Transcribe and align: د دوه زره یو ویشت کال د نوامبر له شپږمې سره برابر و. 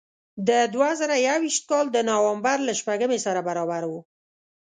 د 0.47 0.49
دوه 0.73 0.89
زره 0.99 1.15
یو 1.27 1.37
ویشت 1.43 1.63
کال 1.71 1.85
د 1.91 1.97
نوامبر 2.11 2.57
له 2.67 2.73
شپږمې 2.79 3.19
سره 3.25 3.39
برابر 3.49 3.83
و. 3.87 3.93